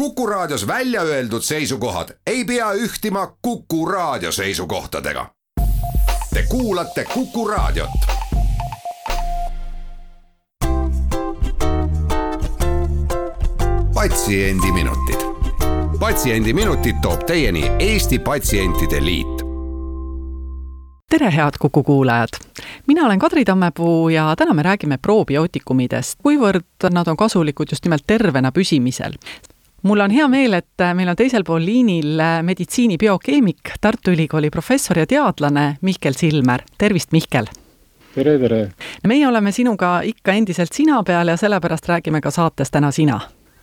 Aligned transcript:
Kuku 0.00 0.26
Raadios 0.26 0.66
välja 0.66 1.02
öeldud 1.02 1.42
seisukohad 1.42 2.08
ei 2.26 2.44
pea 2.44 2.72
ühtima 2.72 3.36
Kuku 3.42 3.86
Raadio 3.86 4.32
seisukohtadega. 4.32 5.26
Te 6.34 6.42
kuulate 6.48 7.04
Kuku 7.04 7.48
Raadiot. 7.48 7.90
patsiendiminutid, 13.94 15.20
Patsiendiminutid 16.00 16.96
toob 17.02 17.20
teieni 17.26 17.70
Eesti 17.78 18.18
Patsientide 18.18 19.04
Liit 19.04 19.40
tere, 21.10 21.32
head 21.36 21.52
Kuku 21.58 21.82
kuulajad! 21.82 22.28
mina 22.86 23.06
olen 23.06 23.18
Kadri 23.18 23.44
Tammepuu 23.44 24.08
ja 24.08 24.34
täna 24.36 24.54
me 24.54 24.62
räägime 24.62 24.98
probiootikumidest, 24.98 26.18
kuivõrd 26.22 26.88
nad 26.90 27.08
on 27.08 27.16
kasulikud 27.16 27.66
just 27.70 27.84
nimelt 27.84 28.06
tervena 28.06 28.52
püsimisel 28.52 29.12
mul 29.82 30.00
on 30.00 30.10
hea 30.10 30.28
meel, 30.28 30.54
et 30.54 30.84
meil 30.94 31.08
on 31.08 31.16
teisel 31.16 31.44
pool 31.44 31.64
liinil 31.64 32.20
meditsiini 32.42 32.98
biokeemik, 32.98 33.74
Tartu 33.80 34.10
Ülikooli 34.14 34.50
professor 34.50 34.98
ja 34.98 35.06
teadlane 35.06 35.76
Mihkel 35.82 36.14
Silmer, 36.16 36.64
tervist, 36.78 37.12
Mihkel! 37.12 37.50
tere, 38.14 38.38
tere! 38.38 38.62
meie 39.06 39.26
oleme 39.28 39.52
sinuga 39.52 40.00
ikka 40.04 40.32
endiselt 40.32 40.72
sina 40.72 41.02
peal 41.02 41.28
ja 41.28 41.36
sellepärast 41.36 41.88
räägime 41.88 42.20
ka 42.20 42.30
saates 42.30 42.70
täna 42.70 42.90
sina 42.90 43.20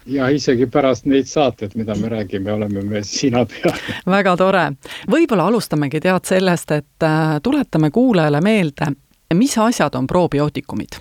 ja 0.08 0.30
isegi 0.30 0.66
pärast 0.72 1.06
neid 1.06 1.28
saateid, 1.28 1.76
mida 1.76 1.96
me 1.96 2.10
räägime, 2.10 2.52
oleme 2.54 2.82
me 2.82 3.04
sina 3.04 3.46
peal. 3.46 3.76
väga 4.06 4.38
tore. 4.38 4.72
võib-olla 5.12 5.48
alustamegi 5.52 6.00
tead 6.00 6.26
sellest, 6.26 6.72
et 6.72 7.04
äh, 7.04 7.38
tuletame 7.44 7.92
kuulajale 7.92 8.42
meelde, 8.42 8.92
mis 9.34 9.58
asjad 9.58 9.96
on 9.96 10.08
probiootikumid? 10.08 11.00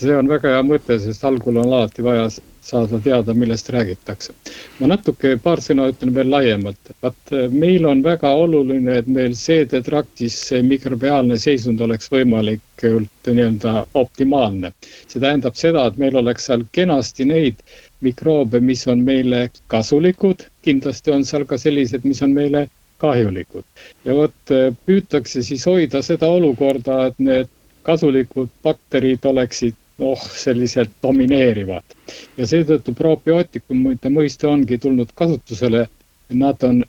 see 0.00 0.16
on 0.16 0.28
väga 0.28 0.56
hea 0.56 0.62
mõte, 0.64 0.98
sest 0.98 1.24
algul 1.24 1.60
on 1.60 1.68
alati 1.68 2.02
vaja 2.02 2.28
saada 2.70 3.00
teada, 3.02 3.34
millest 3.34 3.70
räägitakse. 3.74 4.32
ma 4.78 4.86
natuke 4.92 5.34
paar 5.42 5.60
sõna 5.64 5.88
ütlen 5.92 6.14
veel 6.14 6.30
laiemalt. 6.30 6.92
vaat 7.02 7.34
meil 7.50 7.86
on 7.92 8.02
väga 8.06 8.30
oluline, 8.44 8.96
et 9.02 9.06
meil 9.18 9.34
seedetraktis 9.42 10.38
see 10.48 10.62
mikrobiaalne 10.72 11.38
seisund 11.44 11.80
oleks 11.86 12.10
võimalikult 12.14 13.30
nii-öelda 13.30 13.74
optimaalne. 14.04 14.72
see 15.06 15.20
tähendab 15.20 15.58
seda, 15.62 15.86
et 15.86 15.98
meil 16.04 16.16
oleks 16.22 16.46
seal 16.50 16.64
kenasti 16.72 17.24
neid 17.32 17.64
mikroobe, 18.06 18.60
mis 18.60 18.86
on 18.88 19.02
meile 19.04 19.48
kasulikud, 19.72 20.46
kindlasti 20.64 21.10
on 21.16 21.24
seal 21.24 21.44
ka 21.44 21.58
sellised, 21.58 22.04
mis 22.04 22.22
on 22.22 22.36
meile 22.36 22.68
kahjulikud. 23.02 23.64
ja 24.04 24.14
vot 24.14 24.54
püütakse 24.86 25.42
siis 25.42 25.66
hoida 25.66 26.02
seda 26.06 26.28
olukorda, 26.38 27.06
et 27.10 27.18
need 27.18 27.48
kasulikud 27.82 28.50
bakterid 28.62 29.24
oleksid 29.24 29.76
noh, 30.00 30.28
selliselt 30.36 30.92
domineerivad. 31.02 31.96
ja 32.36 32.46
seetõttu 32.46 32.94
probiootikumide 32.96 34.10
mõiste 34.10 34.48
ongi 34.48 34.78
tulnud 34.78 35.12
kasutusele. 35.14 35.86
Nad 36.30 36.62
on 36.62 36.84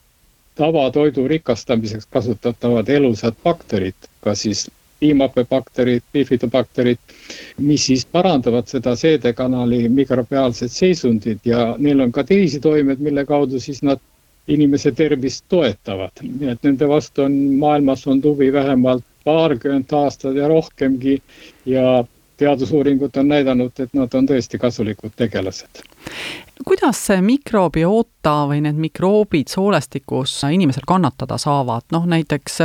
tavatoidu 0.55 1.27
rikastamiseks 1.27 2.05
kasutatavad 2.13 2.89
elusad 2.89 3.35
bakterid, 3.43 3.97
kas 4.21 4.43
siis 4.45 4.69
piimhappebakterid, 5.01 6.03
bifidobakterid, 6.13 6.99
mis 7.57 7.85
siis 7.89 8.05
parandavad 8.05 8.69
seda 8.69 8.93
seedekanali 8.95 9.89
mikrobiaalset 9.89 10.71
seisundit 10.71 11.45
ja 11.45 11.75
neil 11.79 12.05
on 12.05 12.11
ka 12.11 12.23
teisi 12.23 12.59
toimed, 12.61 13.01
mille 13.01 13.25
kaudu 13.25 13.59
siis 13.59 13.81
nad 13.83 13.99
inimese 14.47 14.91
tervist 14.91 15.45
toetavad. 15.49 16.21
nii 16.21 16.51
et 16.53 16.63
nende 16.63 16.87
vastu 16.87 17.25
on 17.25 17.33
maailmas 17.63 18.05
olnud 18.07 18.25
huvi 18.29 18.53
vähemalt 18.53 19.03
paarkümmend 19.25 19.93
aastat 19.93 20.35
ja 20.35 20.47
rohkemgi 20.47 21.21
ja 21.65 22.03
teadusuuringud 22.41 23.17
on 23.21 23.27
näidanud, 23.27 23.71
et 23.79 23.93
nad 23.93 24.13
on 24.17 24.27
tõesti 24.29 24.57
kasulikud 24.57 25.13
tegelased. 25.15 25.83
kuidas 26.65 26.99
see 27.05 27.21
mikrobioota 27.21 28.33
või 28.49 28.61
need 28.65 28.79
mikroobid 28.81 29.49
soolestikus 29.49 30.33
inimesel 30.49 30.87
kannatada 30.87 31.37
saavad, 31.41 31.85
noh 31.93 32.07
näiteks 32.09 32.57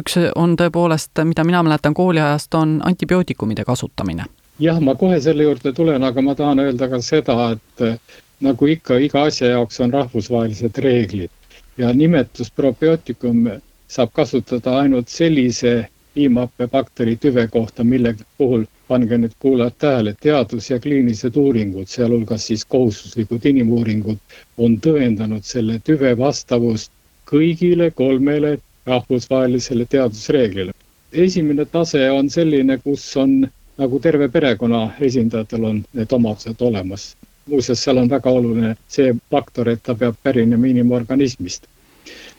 üks 0.00 0.16
on 0.34 0.56
tõepoolest, 0.56 1.20
mida 1.24 1.44
mina 1.44 1.62
mäletan 1.62 1.94
kooliajast, 1.94 2.54
on 2.54 2.78
antibiootikumide 2.84 3.64
kasutamine. 3.64 4.24
jah, 4.58 4.80
ma 4.80 4.94
kohe 4.94 5.20
selle 5.20 5.44
juurde 5.44 5.72
tulen, 5.72 6.04
aga 6.04 6.22
ma 6.22 6.34
tahan 6.34 6.64
öelda 6.64 6.88
ka 6.88 7.02
seda, 7.04 7.36
et 7.52 8.00
nagu 8.40 8.66
ikka, 8.66 8.96
iga 8.96 9.26
asja 9.28 9.52
jaoks 9.56 9.80
on 9.80 9.92
rahvusvahelised 9.92 10.78
reeglid 10.78 11.30
ja 11.78 11.92
nimetus 11.92 12.50
probiootikum 12.50 13.44
saab 13.88 14.10
kasutada 14.12 14.78
ainult 14.78 15.08
sellise 15.08 15.88
piimhappebakteri 16.14 17.16
tüve 17.16 17.48
kohta, 17.48 17.84
mille 17.84 18.14
puhul 18.38 18.64
pange 18.88 19.18
nüüd 19.20 19.34
kuulajad 19.44 19.74
tähele, 19.84 20.14
teadus- 20.24 20.70
ja 20.70 20.78
kliinilised 20.80 21.36
uuringud, 21.36 21.86
sealhulgas 21.86 22.46
siis 22.46 22.64
kohustuslikud 22.64 23.44
inimuuringud, 23.50 24.18
on 24.58 24.76
tõendanud 24.86 25.44
selle 25.44 25.78
tüve 25.84 26.14
vastavust 26.18 26.90
kõigile 27.30 27.90
kolmele 27.94 28.58
rahvusvahelisele 28.86 29.86
teadusreeglile. 29.94 30.72
esimene 31.12 31.64
tase 31.64 32.10
on 32.10 32.30
selline, 32.30 32.78
kus 32.84 33.16
on 33.16 33.48
nagu 33.78 33.98
terve 34.00 34.28
perekonna 34.28 34.90
esindajatel 35.00 35.64
on 35.64 35.84
need 35.94 36.12
omadused 36.12 36.60
olemas. 36.60 37.16
muuseas, 37.46 37.84
seal 37.84 37.96
on 37.98 38.10
väga 38.10 38.30
oluline 38.30 38.76
see 38.88 39.14
faktor, 39.30 39.68
et 39.68 39.82
ta 39.82 39.94
peab 39.94 40.16
pärinema 40.22 40.66
inimorganismist 40.66 41.66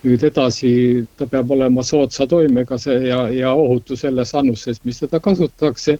nüüd 0.03 0.23
edasi 0.23 0.69
ta 1.17 1.25
peab 1.27 1.51
olema 1.51 1.83
soodsa 1.83 2.27
toimega 2.27 2.77
see 2.77 3.07
ja, 3.07 3.29
ja 3.29 3.53
ohutu 3.53 3.95
selles 3.99 4.35
annuses, 4.35 4.79
mis 4.83 4.99
teda 4.99 5.19
kasutatakse 5.19 5.97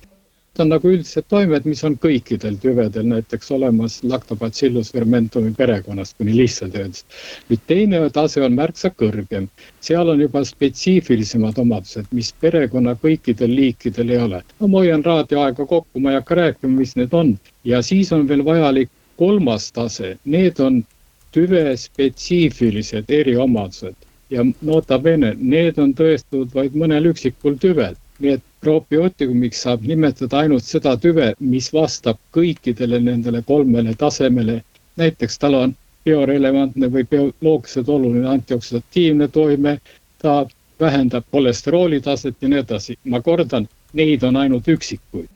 ta 0.54 0.64
on 0.64 0.72
nagu 0.74 0.90
üldised 0.92 1.26
toimed, 1.32 1.66
mis 1.70 1.82
on 1.88 1.96
kõikidel 2.04 2.58
tüvedel 2.64 3.06
näiteks 3.08 3.52
olemas 3.56 4.00
lactobacillus 4.04 4.92
fermentumi 4.96 5.54
perekonnast, 5.58 6.16
kuni 6.18 6.36
lihtsalt 6.36 6.76
öeldes. 6.76 7.06
nüüd 7.50 7.62
teine 7.72 8.02
tase 8.16 8.44
on 8.46 8.58
märksa 8.58 8.92
kõrgem, 9.02 9.48
seal 9.86 10.10
on 10.14 10.24
juba 10.26 10.44
spetsiifilisemad 10.48 11.62
omadused, 11.64 12.10
mis 12.12 12.32
perekonna 12.42 12.96
kõikidel 13.04 13.56
liikidel 13.62 14.16
ei 14.16 14.22
ole. 14.26 14.42
no 14.60 14.68
ma 14.68 14.84
hoian 14.84 15.06
raadioaega 15.06 15.66
kokku, 15.66 16.00
ma 16.00 16.16
ei 16.16 16.20
hakka 16.20 16.40
rääkima, 16.42 16.74
mis 16.82 16.96
need 16.96 17.14
on. 17.14 17.38
Ja 17.64 17.82
siis 17.86 18.12
on 18.16 18.28
veel 18.28 18.46
vajalik 18.46 18.90
kolmas 19.18 19.72
tase, 19.72 20.18
need 20.26 20.60
on 20.60 20.84
tüve 21.32 21.64
spetsiifilised 21.78 23.10
eriomadused. 23.10 23.96
Ja 24.30 24.44
nota 24.62 25.00
bene, 25.00 25.34
need 25.38 25.80
on 25.82 25.94
tõestatud 25.98 26.54
vaid 26.54 26.76
mõnel 26.78 27.10
üksikul 27.14 27.58
tüvel 27.62 27.96
nii 28.20 28.36
et 28.36 28.44
probiootikumiks 28.62 29.62
saab 29.66 29.86
nimetada 29.88 30.44
ainult 30.44 30.66
seda 30.68 30.96
tüve, 31.00 31.34
mis 31.40 31.70
vastab 31.74 32.20
kõikidele 32.36 33.00
nendele 33.04 33.42
kolmele 33.48 33.96
tasemele. 33.96 34.62
näiteks 35.00 35.40
tal 35.40 35.54
on 35.54 35.76
biorelevantne 36.06 36.90
või 36.92 37.06
bioloogiliselt 37.10 37.90
oluline 37.90 38.28
antioksidatiivne 38.28 39.28
toime, 39.28 39.80
ta 40.22 40.46
vähendab 40.80 41.24
kolesterooli 41.32 42.02
taset 42.02 42.36
ja 42.42 42.50
nii 42.50 42.60
edasi. 42.60 42.98
ma 43.04 43.22
kordan, 43.22 43.68
neid 43.94 44.24
on 44.24 44.36
ainult 44.36 44.68
üksikuid. 44.68 45.30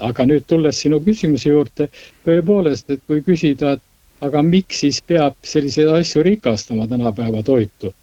aga 0.00 0.24
nüüd 0.24 0.44
tulles 0.46 0.80
sinu 0.80 1.00
küsimuse 1.00 1.48
juurde, 1.48 1.88
tõepoolest, 2.26 2.90
et 2.90 3.00
kui 3.06 3.22
küsida, 3.22 3.72
et 3.72 3.82
aga 4.26 4.42
miks 4.42 4.80
siis 4.80 5.00
peab 5.00 5.34
selliseid 5.42 5.88
asju 5.88 6.22
rikastama 6.22 6.88
tänapäeva 6.88 7.42
toitu? 7.42 7.94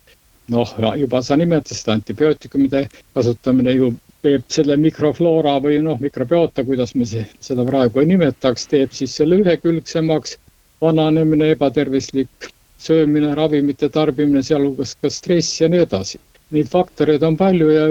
noh, 0.48 0.74
juba 1.00 1.22
sa 1.22 1.36
nimetasid 1.40 1.90
antibiootikumide 1.90 2.88
kasutamine 3.14 3.72
ju 3.72 3.94
teeb 4.24 4.44
selle 4.52 4.78
mikrofloora 4.80 5.58
või 5.64 5.82
noh, 5.84 6.00
mikrobioota, 6.02 6.64
kuidas 6.68 6.96
me 6.96 7.06
seda 7.06 7.66
praegu 7.68 8.02
ei 8.02 8.10
nimetaks, 8.14 8.68
teeb 8.72 8.96
siis 8.96 9.16
selle 9.20 9.42
ühekülgsemaks, 9.44 10.38
vananemine, 10.84 11.52
ebatervislik 11.56 12.52
söömine, 12.84 13.34
ravimite 13.36 13.90
tarbimine, 13.90 14.44
sealhulgas 14.44 14.96
ka 15.02 15.12
stress 15.12 15.62
ja 15.62 15.70
nii 15.72 15.84
edasi. 15.86 16.20
Neid 16.54 16.70
faktoreid 16.70 17.24
on 17.26 17.38
palju 17.40 17.70
ja 17.72 17.86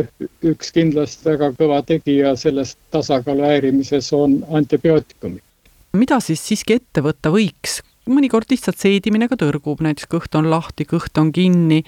üks 0.47 0.71
kindlasti 0.75 1.27
väga 1.33 1.51
kõva 1.59 1.81
tegija 1.87 2.35
selles 2.39 2.77
tasakaalu 2.95 3.49
häirimises 3.49 4.13
on 4.17 4.43
antibiootikumid. 4.55 5.43
mida 5.93 6.21
siis 6.25 6.41
siiski 6.41 6.79
ette 6.81 7.03
võtta 7.05 7.33
võiks? 7.33 7.81
mõnikord 8.09 8.51
lihtsalt 8.51 8.79
seedimine 8.79 9.29
ka 9.31 9.37
tõrgub, 9.39 9.83
näiteks 9.85 10.09
kõht 10.11 10.35
on 10.39 10.49
lahti, 10.51 10.87
kõht 10.89 11.19
on 11.19 11.31
kinni, 11.33 11.83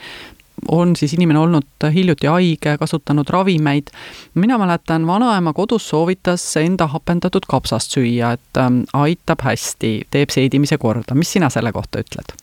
on 0.69 0.97
siis 0.97 1.13
inimene 1.13 1.39
olnud 1.39 1.89
hiljuti 1.95 2.27
haige, 2.27 2.77
kasutanud 2.79 3.29
ravimeid. 3.31 3.91
mina 4.35 4.59
mäletan, 4.59 5.07
vanaema 5.07 5.53
kodus 5.53 5.89
soovitas 5.89 6.57
enda 6.57 6.87
hapendatud 6.87 7.43
kapsast 7.49 7.97
süüa, 7.97 8.33
et 8.33 8.59
ähm, 8.59 8.81
aitab 8.93 9.43
hästi, 9.43 10.07
teeb 10.11 10.31
seedimise 10.31 10.79
korda. 10.79 11.15
mis 11.15 11.33
sina 11.33 11.51
selle 11.51 11.73
kohta 11.73 12.01
ütled? 12.01 12.37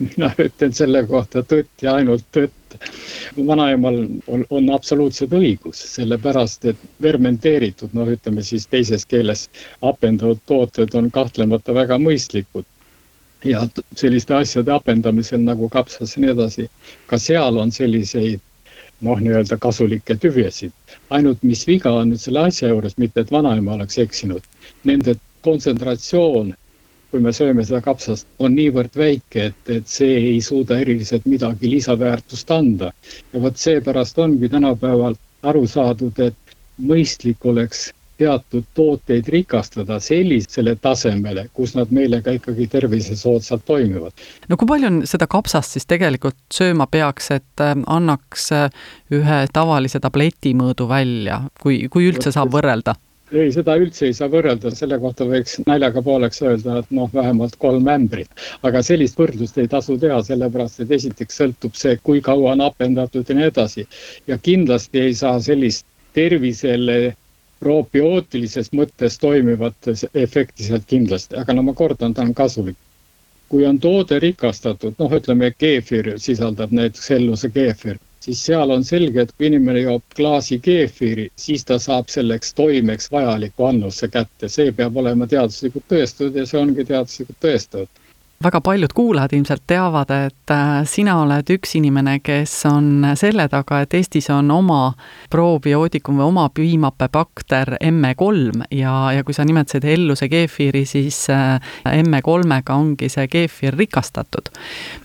mina 0.00 0.30
ütlen 0.38 0.72
selle 0.72 1.02
kohta 1.06 1.42
tõtt 1.42 1.82
ja 1.82 1.94
ainult 1.98 2.24
tõtt. 2.32 2.54
vanaemal 3.46 4.00
on, 4.26 4.44
on 4.50 4.70
absoluutselt 4.74 5.32
õigus, 5.32 5.80
sellepärast 5.94 6.64
et 6.68 6.80
fermenteeritud, 7.02 7.94
noh, 7.96 8.08
ütleme 8.12 8.42
siis 8.42 8.66
teises 8.66 9.06
keeles 9.06 9.48
hapendatud 9.82 10.40
tooted 10.46 10.94
on 10.94 11.10
kahtlemata 11.10 11.74
väga 11.74 11.98
mõistlikud 11.98 12.66
ja 13.44 13.62
selliste 13.96 14.34
asjade 14.34 14.72
apendamisel 14.72 15.40
nagu 15.40 15.68
kapsas 15.68 16.16
ja 16.16 16.22
nii 16.24 16.30
edasi, 16.34 16.68
ka 17.06 17.18
seal 17.18 17.56
on 17.62 17.72
selliseid 17.72 18.40
noh, 19.00 19.20
nii-öelda 19.22 19.58
kasulikke 19.62 20.16
tüvesid. 20.18 20.72
ainult 21.10 21.42
mis 21.42 21.66
viga 21.66 21.92
on 21.94 22.10
nüüd 22.12 22.22
selle 22.22 22.40
asja 22.50 22.68
juures, 22.72 22.96
mitte 22.98 23.20
et 23.20 23.30
vanaema 23.30 23.76
oleks 23.78 23.98
eksinud, 23.98 24.42
nende 24.84 25.14
kontsentratsioon 25.46 26.54
kui 27.10 27.20
me 27.24 27.32
sööme 27.32 27.64
seda 27.64 27.80
kapsast, 27.84 28.26
on 28.38 28.52
niivõrd 28.52 28.96
väike, 29.00 29.44
et, 29.50 29.70
et 29.72 29.86
see 29.88 30.16
ei 30.32 30.40
suuda 30.44 30.76
eriliselt 30.82 31.24
midagi 31.26 31.70
lisaväärtust 31.72 32.50
anda. 32.52 32.92
ja 33.32 33.40
vot 33.40 33.56
seepärast 33.56 34.18
ongi 34.18 34.48
tänapäeval 34.52 35.16
aru 35.42 35.66
saadud, 35.66 36.18
et 36.20 36.56
mõistlik 36.90 37.46
oleks 37.48 37.88
teatud 38.18 38.64
tooteid 38.74 39.28
rikastada 39.28 40.00
sellisele 40.02 40.76
tasemele, 40.82 41.48
kus 41.54 41.74
nad 41.78 41.92
meile 41.94 42.20
ka 42.22 42.34
ikkagi 42.36 42.66
tervise 42.70 43.16
soodsalt 43.16 43.64
toimivad. 43.66 44.12
no 44.48 44.56
kui 44.56 44.68
palju 44.68 44.90
on 44.90 45.02
seda 45.06 45.26
kapsast 45.30 45.76
siis 45.76 45.86
tegelikult 45.86 46.38
sööma 46.54 46.88
peaks, 46.90 47.30
et 47.34 47.64
äh, 47.64 47.74
annaks 47.86 48.50
äh, 48.52 48.70
ühe 49.14 49.42
tavalise 49.52 50.00
tableti 50.00 50.54
mõõdu 50.58 50.88
välja, 50.90 51.42
kui, 51.62 51.86
kui 51.92 52.08
üldse 52.10 52.34
saab 52.34 52.52
võrrelda? 52.54 52.96
ei, 53.32 53.50
seda 53.52 53.76
üldse 53.76 54.08
ei 54.08 54.14
saa 54.16 54.30
võrrelda, 54.32 54.70
selle 54.74 54.98
kohta 55.02 55.26
võiks 55.28 55.58
naljaga 55.66 56.02
pooleks 56.04 56.40
öelda, 56.42 56.78
et 56.80 56.90
noh, 56.94 57.10
vähemalt 57.12 57.58
kolm 57.60 57.88
ämbrit. 57.92 58.30
aga 58.62 58.82
sellist 58.82 59.18
võrdlust 59.20 59.58
ei 59.58 59.68
tasu 59.68 59.98
teha, 60.00 60.20
sellepärast 60.24 60.80
et 60.84 60.96
esiteks 60.98 61.40
sõltub 61.42 61.76
see, 61.76 61.98
kui 62.02 62.22
kaua 62.24 62.54
on 62.56 62.64
hapendatud 62.64 63.28
ja 63.28 63.38
nii 63.38 63.50
edasi. 63.52 63.86
ja 64.26 64.38
kindlasti 64.38 65.06
ei 65.06 65.14
saa 65.14 65.38
sellist 65.40 65.86
tervisele 66.16 67.14
probiootilises 67.60 68.70
mõttes 68.78 69.18
toimivat 69.22 69.88
efekti 70.14 70.66
sealt 70.68 70.86
kindlasti, 70.90 71.36
aga 71.40 71.56
no 71.56 71.64
ma 71.66 71.74
kordan, 71.74 72.14
ta 72.14 72.22
on 72.26 72.34
kasulik. 72.34 72.76
kui 73.48 73.64
on 73.66 73.78
toode 73.80 74.18
rikastatud, 74.20 74.92
noh, 74.98 75.12
ütleme 75.16 75.48
keefir 75.56 76.10
sisaldab 76.20 76.72
näiteks 76.76 77.06
helluse 77.14 77.48
keefir, 77.54 77.96
siis 78.20 78.42
seal 78.44 78.70
on 78.74 78.84
selge, 78.84 79.22
et 79.22 79.32
kui 79.36 79.46
inimene 79.48 79.80
joob 79.86 80.02
klaasi 80.16 80.58
keefiri, 80.60 81.30
siis 81.36 81.64
ta 81.64 81.78
saab 81.80 82.12
selleks 82.12 82.52
toimeks 82.60 83.08
vajaliku 83.14 83.64
annuse 83.70 84.08
kätte, 84.12 84.50
see 84.52 84.72
peab 84.72 85.00
olema 85.00 85.26
teaduslikult 85.26 85.88
tõestatud 85.94 86.36
ja 86.36 86.44
see 86.50 86.60
ongi 86.60 86.84
teaduslikult 86.92 87.40
tõestatud 87.46 88.04
väga 88.44 88.60
paljud 88.60 88.92
kuulajad 88.94 89.32
ilmselt 89.32 89.62
teavad, 89.66 90.10
et 90.10 90.50
äh, 90.50 90.84
sina 90.86 91.16
oled 91.22 91.50
üks 91.50 91.74
inimene, 91.78 92.18
kes 92.22 92.52
on 92.70 93.06
selle 93.18 93.48
taga, 93.50 93.80
et 93.82 93.94
Eestis 93.98 94.30
on 94.30 94.50
oma 94.54 94.92
probiootikum 95.30 96.20
või 96.20 96.28
oma 96.28 96.46
piimhappebakter 96.54 97.76
ME3 97.82 98.68
ja, 98.78 98.94
ja 99.16 99.26
kui 99.26 99.34
sa 99.34 99.46
nimetasid 99.48 99.84
Elluse 99.84 100.30
keefiri, 100.30 100.84
siis 100.86 101.24
äh, 101.34 101.58
ME3-ga 101.84 102.78
ongi 102.78 103.10
see 103.10 103.26
keefir 103.28 103.76
rikastatud. 103.78 104.52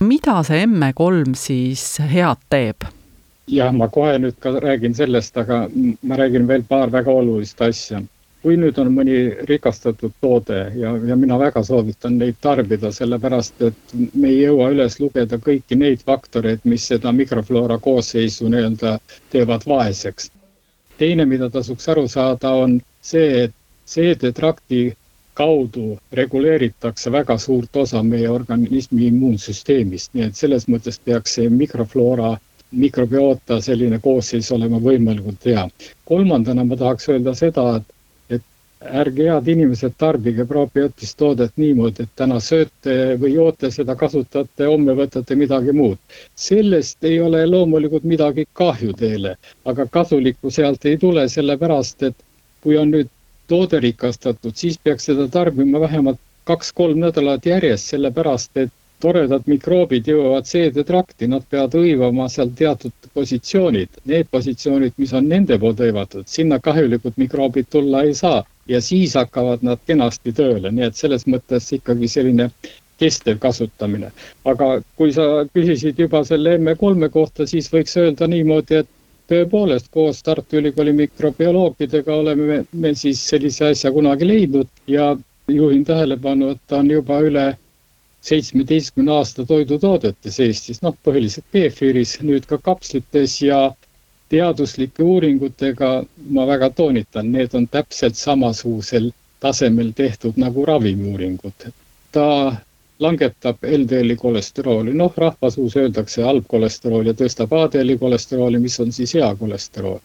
mida 0.00 0.42
see 0.46 0.66
ME3 0.70 1.34
siis 1.34 1.98
head 1.98 2.46
teeb? 2.50 2.86
jah, 3.50 3.74
ma 3.74 3.90
kohe 3.92 4.14
nüüd 4.18 4.38
ka 4.40 4.54
räägin 4.62 4.94
sellest, 4.94 5.36
aga 5.36 5.66
ma 6.02 6.16
räägin 6.16 6.46
veel 6.48 6.62
paar 6.68 6.92
väga 6.92 7.10
olulist 7.10 7.60
asja 7.60 8.00
kui 8.44 8.58
nüüd 8.60 8.76
on 8.82 8.90
mõni 8.92 9.14
rikastatud 9.48 10.12
toode 10.20 10.56
ja, 10.76 10.90
ja 11.08 11.16
mina 11.16 11.38
väga 11.40 11.62
soovitan 11.64 12.18
neid 12.20 12.36
tarbida, 12.44 12.90
sellepärast 12.92 13.62
et 13.70 13.94
me 14.12 14.28
ei 14.28 14.42
jõua 14.42 14.66
üles 14.74 14.98
lugeda 15.00 15.38
kõiki 15.46 15.78
neid 15.80 16.02
faktoreid, 16.04 16.60
mis 16.68 16.84
seda 16.90 17.12
mikrofloora 17.16 17.78
koosseisu 17.86 18.50
nii-öelda 18.52 18.98
teevad 19.32 19.64
vaeseks. 19.70 20.28
teine, 20.98 21.24
mida 21.26 21.48
tasuks 21.50 21.88
aru 21.88 22.04
saada, 22.08 22.52
on 22.66 22.76
see, 23.02 23.44
et 23.46 23.54
seedetrakti 23.94 24.82
kaudu 25.34 25.86
reguleeritakse 26.20 27.10
väga 27.16 27.38
suurt 27.38 27.76
osa 27.76 28.02
meie 28.02 28.28
organismi 28.30 29.06
immuunsüsteemist, 29.08 30.12
nii 30.14 30.28
et 30.28 30.36
selles 30.36 30.68
mõttes 30.68 31.00
peaks 31.04 31.38
see 31.40 31.48
mikrofloora 31.48 32.36
mikrobioota 32.84 33.58
selline 33.64 33.98
koosseis 34.04 34.52
olema 34.52 34.78
võimalikult 34.84 35.48
hea. 35.48 35.64
kolmandana 36.04 36.64
ma 36.64 36.76
tahaks 36.76 37.08
öelda 37.08 37.34
seda, 37.40 37.66
et 37.80 37.93
ärge 38.84 39.24
head 39.30 39.48
inimesed 39.48 39.94
tarbige 39.98 40.44
probiotist 40.44 41.16
toodet 41.18 41.52
niimoodi, 41.56 42.04
et 42.04 42.12
täna 42.16 42.40
sööte 42.40 43.16
või 43.20 43.34
joote 43.34 43.70
seda, 43.72 43.96
kasutate, 43.96 44.66
homme 44.66 44.94
võtate 44.98 45.36
midagi 45.36 45.72
muud. 45.72 45.98
sellest 46.34 47.04
ei 47.04 47.20
ole 47.20 47.46
loomulikult 47.46 48.04
midagi 48.04 48.46
kahju 48.52 48.92
teile, 48.92 49.36
aga 49.64 49.86
kasulikku 49.86 50.50
sealt 50.50 50.84
ei 50.84 50.96
tule, 50.98 51.28
sellepärast 51.28 52.02
et 52.02 52.16
kui 52.62 52.76
on 52.78 52.90
nüüd 52.90 53.08
toode 53.48 53.80
rikastatud, 53.80 54.54
siis 54.56 54.78
peaks 54.78 55.04
seda 55.10 55.28
tarbima 55.28 55.80
vähemalt 55.80 56.20
kaks-kolm 56.44 57.00
nädalat 57.00 57.46
järjest, 57.46 57.92
sellepärast 57.94 58.56
et 58.56 58.72
toredad 59.00 59.44
mikroobid 59.46 60.06
jõuavad 60.08 60.46
seedetrakti, 60.48 61.28
nad 61.28 61.44
peavad 61.50 61.74
hõivama 61.76 62.28
seal 62.32 62.50
teatud 62.56 62.92
positsioonid. 63.14 63.88
Need 64.08 64.30
positsioonid, 64.30 64.94
mis 64.96 65.12
on 65.12 65.28
nende 65.28 65.58
poolt 65.60 65.82
hõivatud, 65.84 66.24
sinna 66.26 66.60
kahjulikud 66.60 67.18
mikroobid 67.20 67.68
tulla 67.70 68.04
ei 68.08 68.14
saa 68.14 68.42
ja 68.68 68.80
siis 68.80 69.14
hakkavad 69.14 69.62
nad 69.62 69.82
kenasti 69.86 70.32
tööle, 70.32 70.70
nii 70.72 70.88
et 70.88 70.96
selles 70.96 71.26
mõttes 71.26 71.68
ikkagi 71.76 72.08
selline 72.08 72.50
kestev 72.98 73.38
kasutamine. 73.42 74.10
aga 74.44 74.80
kui 74.96 75.12
sa 75.12 75.44
küsisid 75.54 75.98
juba 75.98 76.24
selle 76.24 76.58
ME3 76.58 77.10
kohta, 77.10 77.46
siis 77.46 77.70
võiks 77.72 77.96
öelda 77.98 78.28
niimoodi, 78.30 78.84
et 78.84 78.88
tõepoolest 79.28 79.90
koos 79.90 80.22
Tartu 80.22 80.60
Ülikooli 80.60 80.92
mikrobioloogidega 80.92 82.14
oleme 82.14 82.46
me, 82.46 82.58
me 82.72 82.94
siis 82.94 83.20
sellise 83.28 83.72
asja 83.72 83.92
kunagi 83.92 84.28
leidnud 84.28 84.68
ja 84.86 85.14
juhin 85.48 85.84
tähelepanu, 85.84 86.54
et 86.54 86.60
ta 86.68 86.80
on 86.82 86.90
juba 86.90 87.20
üle 87.24 87.46
seitsmeteistkümne 88.24 89.12
aasta 89.12 89.44
toidutoodetes 89.48 90.38
Eestis, 90.40 90.80
noh, 90.82 90.94
põhiliselt 91.04 91.44
keefiris, 91.52 92.18
nüüd 92.24 92.46
ka 92.48 92.58
kapslites 92.58 93.40
ja 93.44 93.66
teaduslike 94.34 95.02
uuringutega, 95.02 96.04
ma 96.30 96.46
väga 96.46 96.70
toonitan, 96.70 97.32
need 97.32 97.54
on 97.54 97.68
täpselt 97.70 98.16
samasugusel 98.18 99.12
tasemel 99.40 99.92
tehtud 99.94 100.40
nagu 100.42 100.64
ravimiuuringud. 100.66 101.68
ta 102.12 102.56
langetab 102.98 103.62
LDL-i 103.62 104.16
kolesterooli, 104.16 104.94
noh, 104.94 105.14
rahvasuus 105.16 105.76
öeldakse 105.76 106.22
halb 106.22 106.44
kolesterool 106.48 107.06
ja 107.10 107.14
tõstab 107.20 107.54
ADL-i 107.60 107.98
kolesterooli, 107.98 108.58
mis 108.66 108.80
on 108.80 108.92
siis 108.92 109.14
hea 109.14 109.30
kolesterool. 109.38 109.98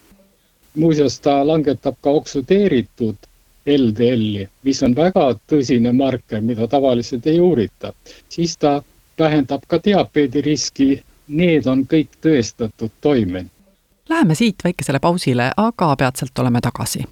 muuseas, 0.75 1.19
ta 1.19 1.47
langetab 1.47 1.95
ka 2.01 2.09
oksüdeeritud 2.21 3.29
LDL-i, 3.77 4.47
mis 4.63 4.83
on 4.83 4.95
väga 4.95 5.27
tõsine 5.51 5.93
marker, 5.93 6.41
mida 6.41 6.67
tavaliselt 6.67 7.27
ei 7.27 7.39
uurita. 7.39 7.93
siis 8.29 8.57
ta 8.57 8.81
vähendab 9.19 9.65
ka 9.67 9.79
diabeedi 9.85 10.41
riski, 10.41 11.03
need 11.27 11.65
on 11.67 11.87
kõik 11.87 12.19
tõestatud 12.21 12.91
toimed 13.01 13.49
Läheme 14.09 14.35
siit 14.35 14.55
väikesele 14.63 14.99
pausile, 14.99 15.51
aga 15.57 15.95
peatselt 15.95 16.39
oleme 16.39 16.61
tagasi. 16.61 17.03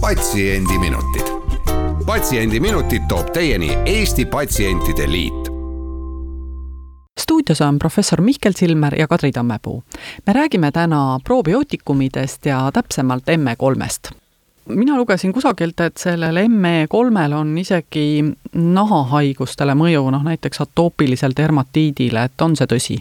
patsiendiminutid. 0.00 1.26
patsiendiminutid 2.06 3.02
toob 3.08 3.30
teieni 3.32 3.78
Eesti 3.86 4.24
Patsientide 4.24 5.10
Liit 5.10 5.48
stuudios 7.20 7.60
on 7.60 7.78
professor 7.78 8.20
Mihkel 8.20 8.52
Silmer 8.56 8.94
ja 8.94 9.08
Kadri 9.08 9.32
Tammepuu. 9.32 9.82
me 10.26 10.32
räägime 10.32 10.72
täna 10.72 11.20
probiootikumidest 11.24 12.46
ja 12.46 12.70
täpsemalt 12.72 13.24
ME3-st 13.26 14.14
mina 14.68 14.96
lugesin 14.96 15.32
kusagilt, 15.32 15.80
et 15.80 15.96
sellel 15.96 16.36
ME3-l 16.36 17.32
on 17.32 17.58
isegi 17.58 18.24
nahahaigustele 18.54 19.74
mõju, 19.74 20.10
noh 20.10 20.24
näiteks 20.24 20.60
atoopilisel 20.60 21.32
dermatiidile, 21.36 22.24
et 22.24 22.40
on 22.40 22.56
see 22.56 22.66
tõsi? 22.66 22.98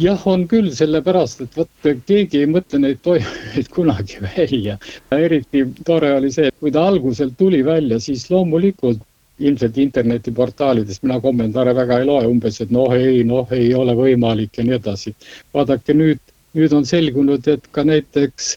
Jah, 0.00 0.26
on 0.26 0.44
küll, 0.48 0.70
sellepärast 0.74 1.42
et 1.44 1.56
vot 1.56 1.88
keegi 2.08 2.42
ei 2.42 2.48
mõtle 2.50 2.80
neid 2.82 3.00
toimeid 3.04 3.68
kunagi 3.76 4.20
välja. 4.24 4.78
eriti 5.12 5.64
tore 5.86 6.12
oli 6.16 6.32
see, 6.32 6.50
kui 6.60 6.72
ta 6.72 6.86
alguselt 6.88 7.36
tuli 7.38 7.62
välja, 7.64 8.00
siis 8.00 8.28
loomulikult 8.30 9.02
ilmselt 9.42 9.78
internetiportaalides 9.78 11.02
mina 11.02 11.18
kommentaare 11.20 11.74
väga 11.74 11.98
ei 12.00 12.06
loe, 12.06 12.26
umbes, 12.30 12.60
et 12.60 12.70
noh, 12.70 12.92
ei, 12.94 13.24
noh, 13.26 13.48
ei 13.52 13.72
ole 13.74 13.94
võimalik 13.98 14.58
ja 14.58 14.64
nii 14.64 14.78
edasi. 14.78 15.14
vaadake 15.54 15.96
nüüd, 15.96 16.20
nüüd 16.54 16.76
on 16.76 16.86
selgunud, 16.86 17.48
et 17.48 17.66
ka 17.72 17.84
näiteks 17.84 18.54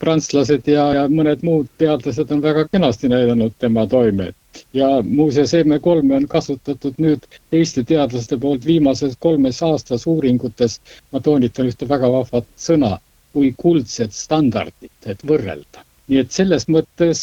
prantslased 0.00 0.66
ja, 0.68 0.88
ja 0.98 1.04
mõned 1.08 1.44
muud 1.46 1.68
teadlased 1.78 2.32
on 2.32 2.42
väga 2.42 2.66
kenasti 2.72 3.08
näidanud 3.12 3.54
tema 3.58 3.86
toimeid 3.88 4.34
ja 4.76 4.88
muuseas, 5.02 5.54
EM3 5.54 6.14
on 6.16 6.28
kasutatud 6.28 7.00
nüüd 7.02 7.26
Eesti 7.52 7.84
teadlaste 7.84 8.38
poolt 8.38 8.66
viimases 8.66 9.16
kolmes 9.20 9.62
aastas 9.62 10.06
uuringutes, 10.06 10.80
ma 11.12 11.20
toonitan 11.20 11.68
ühte 11.72 11.88
väga 11.88 12.12
vahvat 12.12 12.48
sõna, 12.56 12.96
kui 13.32 13.52
kuldset 13.56 14.12
standardit, 14.12 14.96
et 15.06 15.26
võrrelda. 15.26 15.84
nii 16.08 16.20
et 16.22 16.30
selles 16.32 16.68
mõttes 16.70 17.20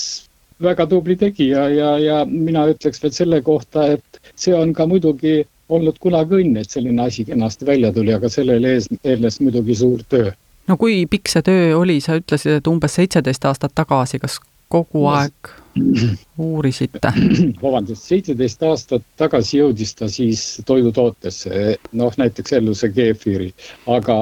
väga 0.62 0.86
tubli 0.88 1.16
tegija 1.16 1.68
ja, 1.70 1.90
ja 2.00 2.26
mina 2.26 2.66
ütleks 2.72 3.02
veel 3.04 3.14
selle 3.16 3.42
kohta, 3.42 3.86
et 3.96 4.22
see 4.36 4.56
on 4.56 4.74
ka 4.74 4.88
muidugi 4.88 5.44
olnud 5.74 6.00
kunagi 6.04 6.42
õnn, 6.42 6.58
et 6.60 6.70
selline 6.70 7.08
asi 7.08 7.26
kenasti 7.26 7.66
välja 7.66 7.94
tuli, 7.94 8.14
aga 8.14 8.30
sellele 8.30 8.78
eelnes 9.04 9.40
muidugi 9.42 9.76
suur 9.76 10.04
töö. 10.10 10.32
no 10.68 10.78
kui 10.78 11.06
pikk 11.10 11.32
see 11.32 11.46
töö 11.46 11.78
oli, 11.78 12.00
sa 12.02 12.20
ütlesid, 12.20 12.60
et 12.60 12.68
umbes 12.68 13.00
seitseteist 13.00 13.46
aastat 13.50 13.76
tagasi, 13.76 14.20
kas 14.20 14.40
kogu 14.74 15.06
aeg 15.12 15.52
uurisite? 16.48 17.12
vabandust, 17.62 18.08
seitseteist 18.10 18.66
aastat 18.70 19.06
tagasi 19.22 19.60
jõudis 19.60 19.94
ta 20.00 20.10
siis 20.10 20.44
toidutootesse, 20.70 21.78
noh 22.00 22.20
näiteks 22.22 22.58
Elluse 22.60 22.90
keefiri, 22.96 23.52
aga 23.98 24.18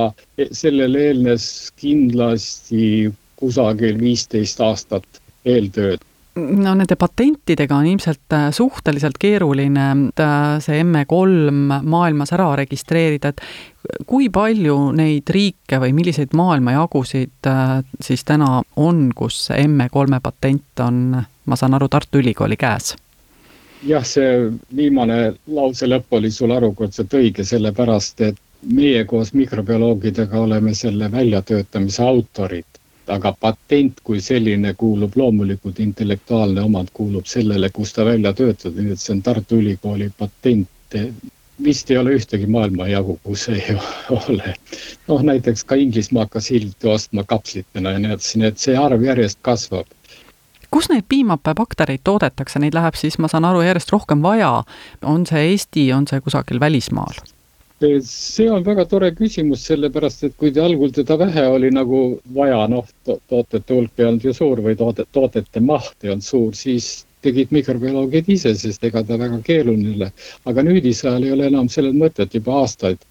sellele 0.51 1.07
eelnes 1.09 1.45
kindlasti 1.79 2.85
kusagil 3.41 3.99
viisteist 3.99 4.61
aastat 4.61 5.21
eeltööd 5.47 6.03
no 6.35 6.73
nende 6.77 6.95
patentidega 6.95 7.75
on 7.75 7.87
ilmselt 7.89 8.33
äh, 8.33 8.47
suhteliselt 8.55 9.17
keeruline 9.19 9.87
äh, 9.91 10.59
see 10.63 10.83
ME3 10.83 11.51
maailmas 11.83 12.31
ära 12.35 12.53
registreerida, 12.61 13.33
et 13.33 13.41
kui 14.07 14.29
palju 14.33 14.77
neid 14.95 15.29
riike 15.33 15.81
või 15.83 15.93
milliseid 15.97 16.35
maailmajagusid 16.37 17.51
äh, 17.51 17.77
siis 17.99 18.23
täna 18.27 18.61
on, 18.75 19.09
kus 19.15 19.49
ME3 19.51 20.21
patent 20.23 20.85
on, 20.85 21.01
ma 21.45 21.59
saan 21.59 21.75
aru, 21.75 21.91
Tartu 21.91 22.23
Ülikooli 22.23 22.59
käes? 22.59 22.95
jah, 23.87 24.05
see 24.05 24.51
viimane 24.77 25.33
lause 25.51 25.89
lõpp 25.89 26.13
oli 26.15 26.31
sul 26.31 26.53
harukordselt 26.53 27.13
õige, 27.17 27.43
sellepärast 27.43 28.21
et 28.29 28.39
meie 28.71 29.03
koos 29.09 29.33
mikrobioloogidega 29.33 30.37
oleme 30.39 30.75
selle 30.77 31.09
väljatöötamise 31.11 32.03
autorid 32.05 32.70
aga 33.11 33.33
patent 33.39 33.99
kui 34.03 34.21
selline 34.21 34.73
kuulub 34.79 35.15
loomulikult, 35.15 35.79
intellektuaalne 35.79 36.63
omand 36.63 36.91
kuulub 36.93 37.27
sellele, 37.29 37.69
kus 37.73 37.93
ta 37.93 38.05
välja 38.05 38.33
töötati, 38.33 38.75
nii 38.77 38.95
et 38.95 39.03
see 39.03 39.15
on 39.15 39.23
Tartu 39.25 39.61
Ülikooli 39.61 40.11
patent. 40.17 40.67
vist 41.63 41.91
ei 41.91 41.97
ole 41.97 42.15
ühtegi 42.17 42.47
maailmajagu, 42.49 43.19
kus 43.23 43.43
ei 43.53 43.75
ole. 44.17 44.55
noh, 45.07 45.23
näiteks 45.23 45.63
ka 45.63 45.75
Inglismaa 45.75 46.23
hakkas 46.25 46.49
hiljuti 46.49 46.87
ostma 46.87 47.23
kapslitena 47.23 47.91
ja 47.91 47.99
nii 47.99 48.15
edasi, 48.15 48.39
nii 48.39 48.47
et 48.47 48.57
see 48.57 48.77
arv 48.77 49.03
järjest 49.05 49.39
kasvab 49.41 49.87
kus 50.71 50.89
neid 50.89 51.03
piimapääbaktereid 51.09 52.01
toodetakse, 52.03 52.59
neid 52.59 52.73
läheb 52.73 52.95
siis, 52.95 53.19
ma 53.19 53.27
saan 53.27 53.45
aru, 53.45 53.61
järjest 53.61 53.91
rohkem 53.91 54.23
vaja. 54.23 54.63
on 55.03 55.25
see 55.27 55.51
Eesti, 55.51 55.93
on 55.93 56.07
see 56.07 56.21
kusagil 56.21 56.59
välismaal? 56.59 57.21
See 58.05 58.49
on 58.51 58.63
väga 58.63 58.85
tore 58.85 59.11
küsimus, 59.17 59.65
sellepärast 59.65 60.23
et 60.27 60.35
kui 60.37 60.51
algul 60.61 60.91
teda 60.93 61.17
vähe 61.17 61.47
oli 61.49 61.71
nagu 61.73 62.01
vaja, 62.35 62.67
noh 62.69 62.87
to, 63.05 63.19
tootete 63.29 63.73
hulk 63.73 63.99
ei 63.99 64.05
olnud 64.09 64.25
ju 64.25 64.33
suur 64.33 64.61
või 64.61 64.75
toodet, 64.77 65.09
toodete 65.11 65.59
maht 65.59 65.95
ei 66.03 66.11
olnud 66.13 66.25
suur, 66.25 66.53
siis 66.55 67.05
tegid 67.21 67.51
mikrobioloogid 67.53 68.29
ise, 68.33 68.53
sest 68.57 68.83
ega 68.87 69.03
ta 69.05 69.17
väga 69.21 69.39
keeruline 69.45 69.89
ei 69.91 69.95
ole. 69.99 70.09
aga 70.49 70.63
nüüdisajal 70.65 71.23
ei 71.25 71.31
ole 71.35 71.47
enam 71.51 71.69
sellel 71.69 71.93
mõtet 71.97 72.33
juba 72.37 72.55
aastaid, 72.61 73.01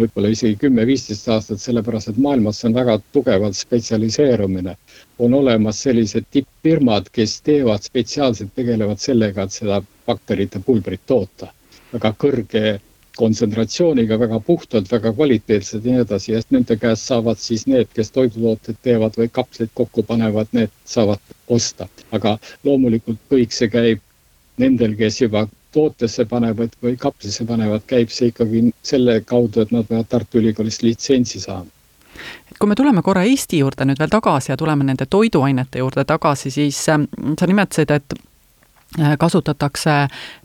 võib-olla 0.00 0.30
isegi 0.34 0.58
kümme-viisteist 0.62 1.28
aastat, 1.34 1.62
sellepärast 1.62 2.12
et 2.12 2.20
maailmas 2.22 2.62
on 2.64 2.74
väga 2.74 2.98
tugevalt 3.12 3.56
spetsialiseerumine. 3.58 4.76
on 5.18 5.34
olemas 5.34 5.82
sellised 5.82 6.26
tippfirmad, 6.30 7.10
kes 7.12 7.40
teevad 7.42 7.82
spetsiaalselt, 7.82 8.54
tegelevad 8.54 8.98
sellega, 8.98 9.42
et 9.42 9.52
seda 9.52 9.82
bakterite 10.06 10.60
pulbrit 10.60 11.06
toota. 11.06 11.52
väga 11.92 12.14
kõrge 12.18 12.80
kontsentratsiooniga, 13.18 14.18
väga 14.20 14.40
puhtalt, 14.46 14.90
väga 14.92 15.12
kvaliteetsed 15.12 15.84
ja 15.84 15.94
nii 15.94 16.04
edasi 16.04 16.32
ja 16.32 16.42
nende 16.54 16.76
käest 16.78 17.10
saavad 17.10 17.40
siis 17.42 17.66
need, 17.66 17.90
kes 17.94 18.12
toidutooteid 18.14 18.78
teevad 18.86 19.18
või 19.18 19.30
kapsleid 19.32 19.72
kokku 19.74 20.04
panevad, 20.06 20.52
need 20.52 20.74
saavad 20.86 21.22
osta. 21.48 21.88
aga 22.12 22.38
loomulikult 22.64 23.18
kõik 23.30 23.54
see 23.54 23.70
käib 23.72 24.04
nendel, 24.58 24.94
kes 24.98 25.20
juba 25.22 25.46
tootesse 25.72 26.24
panevad 26.24 26.76
või 26.82 26.96
kapslisse 26.98 27.44
panevad, 27.48 27.82
käib 27.86 28.12
see 28.14 28.30
ikkagi 28.32 28.62
selle 28.82 29.20
kaudu, 29.26 29.62
et 29.62 29.74
nad 29.74 29.88
peavad 29.88 30.08
Tartu 30.08 30.40
Ülikoolist 30.42 30.82
litsentsi 30.86 31.40
saama 31.40 31.70
kui 32.58 32.66
me 32.66 32.74
tuleme 32.74 33.02
korra 33.06 33.22
Eesti 33.22 33.60
juurde 33.60 33.84
nüüd 33.86 34.00
veel 34.00 34.10
tagasi 34.10 34.50
ja 34.50 34.56
tuleme 34.58 34.86
nende 34.86 35.06
toiduainete 35.06 35.78
juurde 35.78 36.02
tagasi, 36.04 36.50
siis 36.50 36.80
ähm, 36.90 37.04
sa 37.38 37.46
nimetasid, 37.46 37.92
et 37.94 38.16
kasutatakse 39.18 39.90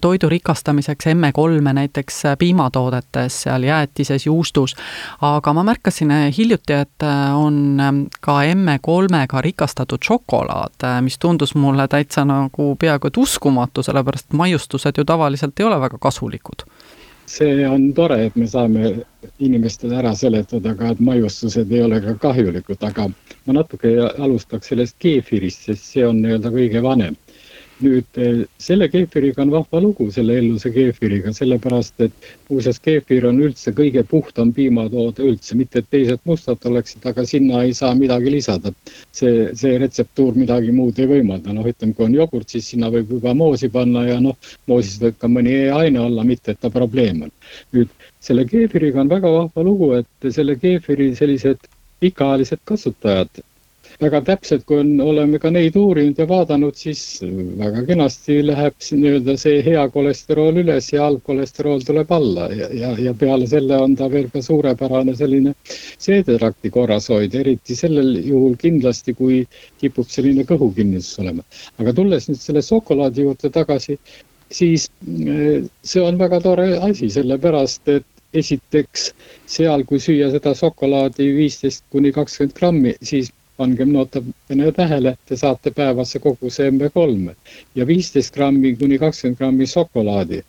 toidu 0.01 0.29
rikastamiseks 0.29 1.05
ME3-e 1.05 1.73
näiteks 1.73 2.25
äh, 2.25 2.37
piimatoodetes, 2.37 3.41
seal 3.41 3.63
jäätises, 3.63 4.25
juustus, 4.25 4.75
aga 5.21 5.53
ma 5.53 5.63
märkasin 5.63 6.11
äh, 6.11 6.37
hiljuti, 6.37 6.73
et 6.73 7.07
on 7.35 7.79
ähm, 7.79 8.01
ka 8.21 8.41
ME3-ga 8.43 9.41
rikastatud 9.41 10.03
šokolaad, 10.03 10.83
mis 11.01 11.17
tundus 11.19 11.55
mulle 11.55 11.87
täitsa 11.87 12.25
nagu 12.25 12.75
peaaegu 12.79 13.07
et 13.07 13.17
uskumatu, 13.17 13.83
sellepärast 13.83 14.29
et 14.29 14.37
maiustused 14.37 14.97
ju 14.97 15.05
tavaliselt 15.05 15.59
ei 15.59 15.65
ole 15.65 15.79
väga 15.79 15.97
kasulikud. 16.01 16.67
See 17.25 17.67
on 17.67 17.93
tore, 17.95 18.25
et 18.25 18.35
me 18.35 18.45
saame 18.47 18.89
inimestele 19.39 19.95
ära 20.01 20.11
seletada 20.15 20.75
ka, 20.75 20.91
et 20.91 20.99
maiustused 20.99 21.71
ei 21.71 21.81
ole 21.81 22.01
ka 22.03 22.17
kahjulikud, 22.27 22.83
aga 22.83 23.07
ma 23.47 23.55
natuke 23.55 23.95
alustaks 24.19 24.73
sellest 24.73 24.97
keefirist, 24.99 25.69
sest 25.69 25.87
see 25.93 26.03
on 26.05 26.19
nii-öelda 26.19 26.51
kõige 26.51 26.83
vanem 26.83 27.15
nüüd 27.83 28.19
eh, 28.21 28.43
selle 28.61 28.87
keefiriga 28.91 29.43
on 29.43 29.51
vahva 29.53 29.81
lugu, 29.83 30.07
selle 30.15 30.37
Elluse 30.39 30.71
keefiriga, 30.73 31.33
sellepärast 31.35 32.03
et 32.05 32.29
muuseas, 32.49 32.79
keefir 32.83 33.27
on 33.29 33.41
üldse 33.43 33.73
kõige 33.77 34.03
puhtam 34.09 34.53
piimatoode 34.55 35.25
üldse, 35.27 35.57
mitte 35.59 35.83
et 35.83 35.89
teised 35.93 36.23
mustad 36.29 36.63
oleksid, 36.69 37.05
aga 37.11 37.25
sinna 37.29 37.63
ei 37.67 37.75
saa 37.77 37.93
midagi 37.99 38.33
lisada. 38.33 38.73
see, 39.11 39.51
see 39.59 39.77
retseptuur 39.81 40.35
midagi 40.39 40.71
muud 40.73 40.99
ei 40.99 41.09
võimalda, 41.09 41.53
noh, 41.53 41.67
ütleme, 41.69 41.93
kui 41.93 42.07
on 42.07 42.17
jogurt, 42.17 42.49
siis 42.49 42.71
sinna 42.73 42.89
võib 42.93 43.11
juba 43.17 43.35
moosi 43.37 43.69
panna 43.69 44.05
ja 44.07 44.19
noh, 44.23 44.37
moosis 44.67 44.99
võib 45.01 45.19
ka 45.21 45.29
mõni 45.29 45.53
E-aine 45.63 46.01
olla, 46.01 46.25
mitte 46.27 46.55
et 46.55 46.61
ta 46.63 46.71
probleem 46.73 47.23
on. 47.27 47.31
nüüd 47.75 47.91
selle 48.23 48.45
keefiriga 48.49 49.01
on 49.03 49.11
väga 49.11 49.31
vahva 49.31 49.63
lugu, 49.67 49.93
et 49.99 50.33
selle 50.33 50.55
keefiri 50.59 51.13
sellised 51.15 51.67
pikaajalised 52.03 52.63
kasutajad 52.67 53.43
väga 54.01 54.21
täpselt, 54.25 54.63
kui 54.67 54.79
on, 54.81 54.91
oleme 55.01 55.39
ka 55.41 55.51
neid 55.53 55.75
uurinud 55.79 56.19
ja 56.19 56.25
vaadanud, 56.29 56.75
siis 56.77 57.01
väga 57.59 57.83
kenasti 57.87 58.39
läheb 58.45 58.75
nii-öelda 58.83 59.35
see 59.39 59.61
hea 59.65 59.83
kolesterool 59.93 60.61
üles 60.63 60.89
ja 60.93 61.03
halb 61.05 61.23
kolesterool 61.27 61.83
tuleb 61.87 62.11
alla 62.17 62.49
ja, 62.53 62.69
ja, 62.73 62.91
ja 63.07 63.13
peale 63.17 63.47
selle 63.49 63.77
on 63.81 63.95
ta 63.99 64.09
veel 64.11 64.29
ka 64.33 64.41
suurepärane 64.45 65.15
selline 65.19 65.55
seedetrakti 65.67 66.71
korrashoid, 66.73 67.35
eriti 67.43 67.77
sellel 67.77 68.15
juhul 68.25 68.55
kindlasti, 68.61 69.15
kui 69.17 69.43
kipub 69.81 70.09
selline 70.09 70.47
kõhukinnisus 70.49 71.19
olema. 71.23 71.43
aga 71.79 71.93
tulles 71.93 72.29
nüüd 72.29 72.41
selle 72.41 72.63
šokolaadi 72.65 73.27
juurde 73.27 73.51
tagasi, 73.53 73.97
siis 74.53 74.89
eh, 75.07 75.63
see 75.83 76.01
on 76.01 76.17
väga 76.21 76.41
tore 76.43 76.67
asi, 76.89 77.09
sellepärast 77.13 77.89
et 77.93 78.09
esiteks 78.33 79.11
seal, 79.45 79.83
kui 79.89 80.01
süüa 80.01 80.31
seda 80.33 80.53
šokolaadi 80.57 81.29
viisteist 81.37 81.85
kuni 81.93 82.11
kakskümmend 82.15 82.55
grammi, 82.57 82.93
siis 83.05 83.29
pangem 83.57 83.93
natukene 83.93 84.71
tähele, 84.71 85.17
te 85.25 85.37
saate 85.37 85.71
päevase 85.71 86.19
koguse 86.19 86.69
MB3 86.71 87.35
ja 87.75 87.87
viisteist 87.87 88.33
grammi 88.33 88.75
kuni 88.75 88.97
kakskümmend 88.99 89.37
grammi 89.37 89.67
šokolaadi. 89.67 90.43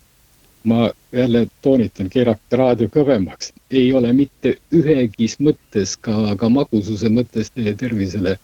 ma 0.64 0.90
jälle 1.12 1.46
toonitan, 1.62 2.08
keerake 2.10 2.56
raadio 2.56 2.88
kõvemaks, 2.88 3.50
ei 3.70 3.92
ole 3.92 4.12
mitte 4.12 4.54
ühegi 4.72 5.26
mõttes, 5.38 5.92
ka, 6.00 6.36
ka 6.40 6.48
magususe 6.48 7.10
mõttes 7.12 7.50
teie 7.52 7.74
tervisele 7.76 8.38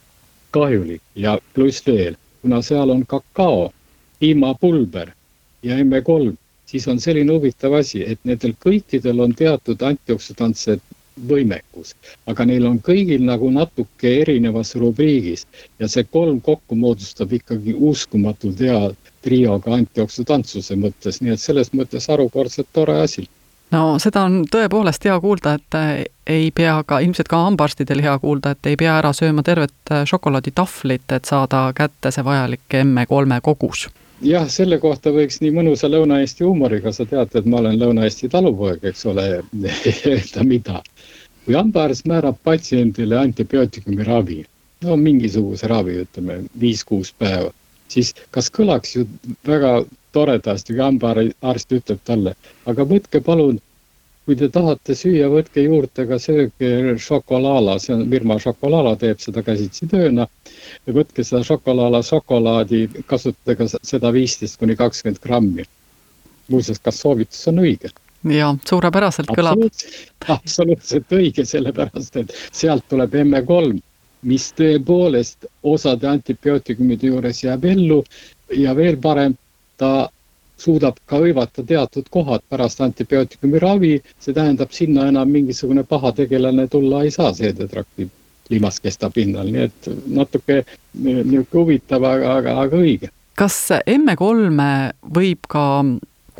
kahjulik 0.50 1.00
ja 1.16 1.38
pluss 1.54 1.86
veel, 1.86 2.18
kuna 2.42 2.60
seal 2.62 2.92
on 2.92 3.06
kakao, 3.06 3.72
piimapulber 4.20 5.14
ja 5.62 5.80
MB3, 5.80 6.36
siis 6.66 6.88
on 6.88 7.00
selline 7.00 7.32
huvitav 7.32 7.78
asi, 7.80 8.04
et 8.04 8.20
nendel 8.24 8.52
kõikidel 8.66 9.24
on 9.24 9.32
teatud 9.34 9.80
antioksidantsed 9.82 10.84
võimekus, 11.28 11.94
aga 12.26 12.46
neil 12.48 12.66
on 12.68 12.78
kõigil 12.84 13.24
nagu 13.26 13.50
natuke 13.52 14.14
erinevas 14.22 14.74
rubriigis 14.78 15.46
ja 15.78 15.88
see 15.88 16.04
kolm 16.04 16.40
kokku 16.40 16.78
moodustab 16.78 17.32
ikkagi 17.32 17.74
uskumatult 17.74 18.60
hea 18.60 18.90
trio 19.22 19.58
ka 19.60 19.74
antioksidantsuse 19.76 20.76
mõttes, 20.80 21.20
nii 21.20 21.34
et 21.34 21.42
selles 21.42 21.74
mõttes 21.76 22.08
harukordselt 22.08 22.70
tore 22.72 22.96
asi. 23.02 23.26
No 23.70 24.00
seda 24.02 24.24
on 24.26 24.42
tõepoolest 24.50 25.04
hea 25.06 25.14
kuulda, 25.22 25.54
et 25.60 25.78
äh, 25.78 25.90
ei 26.26 26.50
pea 26.54 26.80
ka, 26.86 26.98
ilmselt 27.04 27.30
ka 27.30 27.44
hambaarstidel 27.44 28.02
hea 28.02 28.16
kuulda, 28.18 28.56
et 28.56 28.66
ei 28.66 28.78
pea 28.80 28.96
ära 28.98 29.12
sööma 29.14 29.44
tervet 29.46 29.92
äh, 29.94 30.02
šokolaaditahvlit, 30.10 31.06
et 31.14 31.30
saada 31.30 31.68
kätte 31.76 32.10
see 32.10 32.26
vajalik 32.26 32.78
M3 32.80 33.40
kogus. 33.46 33.86
jah, 34.26 34.48
selle 34.52 34.78
kohta 34.78 35.14
võiks 35.14 35.38
nii 35.40 35.52
mõnusa 35.54 35.88
Lõuna-Eesti 35.88 36.44
huumoriga, 36.44 36.92
sa 36.92 37.06
tead, 37.06 37.30
et 37.34 37.46
ma 37.46 37.62
olen 37.62 37.78
Lõuna-Eesti 37.80 38.28
talupoeg, 38.32 38.82
eks 38.90 39.06
ole, 39.06 39.28
öelda 40.10 40.44
mida 40.44 40.82
kui 41.44 41.56
hambaarst 41.56 42.06
määrab 42.10 42.36
patsiendile 42.44 43.18
antibiootikumi 43.18 44.04
ravi, 44.04 44.42
no 44.84 44.96
mingisuguse 44.96 45.70
ravi, 45.70 45.96
ütleme 46.04 46.42
viis-kuus 46.60 47.14
päeva, 47.18 47.50
siis 47.88 48.14
kas 48.34 48.50
kõlaks 48.54 48.96
ju 48.96 49.06
väga 49.48 49.72
toredasti, 50.12 50.74
kui 50.74 50.84
hambaarst 50.84 51.74
ütleb 51.80 52.00
talle, 52.04 52.36
aga 52.70 52.86
võtke 52.92 53.22
palun, 53.24 53.60
kui 54.30 54.36
te 54.38 54.46
tahate 54.52 54.94
süüa, 54.94 55.26
võtke 55.32 55.64
juurde 55.64 56.04
ka 56.06 56.18
sööge 56.22 56.96
šokolaala, 57.02 57.78
see 57.82 57.96
on 57.96 58.04
firma 58.12 58.36
Šokolaala 58.38 58.92
teeb 59.00 59.18
seda 59.22 59.42
käsitsi 59.42 59.88
tööna. 59.90 60.28
võtke 60.86 61.24
seda 61.26 61.40
šokolaala 61.48 62.02
šokolaadi, 62.06 62.84
kasutage 63.10 63.56
ka 63.58 63.66
seda 63.92 64.12
viisteist 64.14 64.60
kuni 64.60 64.76
kakskümmend 64.76 65.18
grammi. 65.24 65.64
muuseas, 66.50 66.78
kas 66.78 67.00
soovitus 67.00 67.48
on 67.48 67.58
õige? 67.64 67.90
Ja 68.24 68.54
suurepäraselt 68.68 69.30
kõlab. 69.36 69.62
absoluutselt 70.28 71.12
õige, 71.12 71.44
sellepärast 71.44 72.16
et 72.20 72.34
sealt 72.52 72.84
tuleb 72.88 73.14
ME3, 73.14 73.80
mis 74.22 74.50
tõepoolest 74.56 75.48
osade 75.62 76.08
antibiootikumide 76.08 77.08
juures 77.08 77.44
jääb 77.44 77.64
ellu 77.64 78.02
ja 78.56 78.74
veel 78.76 78.98
parem, 79.00 79.36
ta 79.80 80.10
suudab 80.60 80.98
ka 81.08 81.20
hõivata 81.22 81.64
teatud 81.64 82.08
kohad 82.12 82.44
pärast 82.48 82.80
antibiootikumi 82.84 83.58
ravi, 83.62 83.94
see 84.20 84.36
tähendab, 84.36 84.72
sinna 84.76 85.08
enam 85.08 85.30
mingisugune 85.32 85.84
paha 85.88 86.12
tegelane 86.12 86.66
tulla 86.68 87.02
ei 87.04 87.10
saa 87.14 87.32
seedetrakti 87.32 88.10
limaskesta 88.50 89.10
pinnal, 89.14 89.48
nii 89.48 89.64
et 89.68 89.88
natuke 90.10 90.64
niisugune 90.92 91.46
huvitav, 91.54 92.04
aga, 92.04 92.36
aga, 92.40 92.56
aga 92.66 92.82
õige. 92.82 93.10
Kas 93.38 93.56
emme3 93.86 94.66
võib 95.16 95.46
ka 95.48 95.64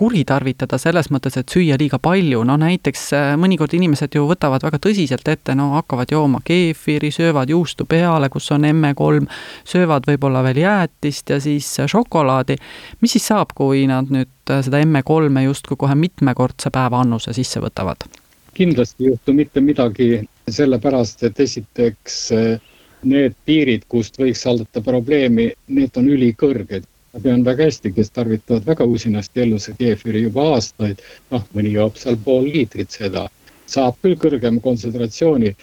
kuritarvitada 0.00 0.78
selles 0.80 1.11
mõttes, 1.12 1.37
et 1.37 1.52
süüa 1.52 1.76
liiga 1.80 1.99
palju, 2.02 2.40
no 2.49 2.57
näiteks 2.61 3.02
äh, 3.16 3.33
mõnikord 3.40 3.75
inimesed 3.76 4.16
ju 4.16 4.25
võtavad 4.30 4.64
väga 4.64 4.80
tõsiselt 4.87 5.28
ette, 5.28 5.57
no 5.59 5.71
hakkavad 5.75 6.12
jooma 6.14 6.40
keefiri, 6.45 7.11
söövad 7.12 7.52
juustu 7.52 7.85
peale, 7.90 8.30
kus 8.33 8.49
on 8.57 8.64
emme3, 8.69 9.28
söövad 9.69 10.09
võib-olla 10.09 10.45
veel 10.47 10.62
jäätist 10.62 11.35
ja 11.35 11.40
siis 11.40 11.69
šokolaadi. 11.92 12.57
mis 13.00 13.16
siis 13.16 13.28
saab, 13.28 13.52
kui 13.54 13.85
nad 13.90 14.09
nüüd 14.12 14.52
äh, 14.52 14.64
seda 14.64 14.80
emme3-e 14.80 15.45
justkui 15.45 15.76
kohe 15.76 15.95
mitmekordse 15.95 16.73
päeva 16.73 17.04
annuse 17.04 17.37
sisse 17.37 17.61
võtavad? 17.61 18.09
kindlasti 18.54 19.04
ei 19.04 19.12
juhtu 19.12 19.33
mitte 19.33 19.61
midagi, 19.64 20.25
sellepärast 20.49 21.23
et 21.28 21.40
esiteks 21.40 22.16
äh, 22.37 22.71
need 23.04 23.37
piirid, 23.45 23.85
kust 23.88 24.19
võiks 24.21 24.42
saldata 24.45 24.80
probleemi, 24.85 25.50
need 25.69 25.97
on 25.97 26.09
ülikõrged 26.09 26.88
ma 27.12 27.21
tean 27.21 27.45
väga 27.45 27.67
hästi, 27.69 27.93
kes 27.93 28.11
tarvitavad 28.14 28.67
väga 28.67 28.85
usinasti 28.85 29.43
elluse 29.45 29.75
keefiri 29.79 30.23
juba 30.23 30.47
aastaid, 30.55 31.02
noh, 31.31 31.45
mõni 31.55 31.75
joob 31.75 31.99
seal 31.99 32.19
pool 32.25 32.47
liitrit 32.47 32.90
seda, 32.95 33.26
saab 33.67 33.99
küll 34.02 34.19
kõrgema 34.25 34.62
kontsentratsiooni, 34.62 35.55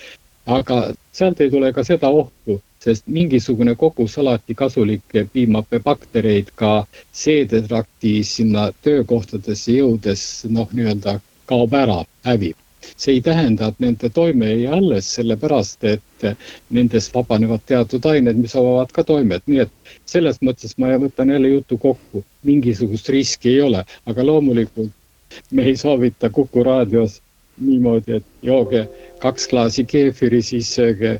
aga 0.58 0.80
sealt 1.16 1.42
ei 1.44 1.52
tule 1.52 1.72
ka 1.76 1.84
seda 1.88 2.12
ohtu, 2.22 2.60
sest 2.84 3.08
mingisugune 3.12 3.76
kogus 3.76 4.18
alati 4.22 4.56
kasulikke 4.56 5.26
piimhappebaktereid 5.34 6.54
ka 6.56 6.74
seedetrakti 7.24 8.14
sinna 8.24 8.70
töökohtadesse 8.86 9.80
jõudes 9.80 10.24
noh, 10.52 10.70
nii-öelda 10.72 11.20
kaob 11.48 11.76
ära, 11.80 12.04
hävib 12.28 12.60
see 12.96 13.18
ei 13.18 13.22
tähenda, 13.22 13.68
et 13.68 13.80
nende 13.80 14.10
toime 14.14 14.50
jäi 14.52 14.68
alles, 14.78 15.10
sellepärast 15.18 15.84
et 15.84 16.26
nendest 16.74 17.14
vabanevad 17.16 17.64
teatud 17.70 18.06
ained, 18.10 18.40
mis 18.42 18.56
avavad 18.56 18.92
ka 18.94 19.04
toimet, 19.04 19.44
nii 19.48 19.64
et 19.66 19.94
selles 20.06 20.40
mõttes 20.42 20.78
ma 20.82 20.94
võtan 21.02 21.34
jälle 21.34 21.54
jutu 21.54 21.78
kokku, 21.78 22.24
mingisugust 22.48 23.10
riski 23.14 23.56
ei 23.56 23.62
ole, 23.62 23.84
aga 24.06 24.26
loomulikult 24.26 24.94
me 25.52 25.66
ei 25.70 25.78
soovita 25.78 26.30
Kuku 26.30 26.64
raadios 26.64 27.22
niimoodi, 27.62 28.20
et 28.20 28.26
jooge 28.42 28.86
kaks 29.22 29.48
klaasi 29.52 29.86
keefiri, 29.86 30.42
siis 30.42 30.70
sööge 30.78 31.18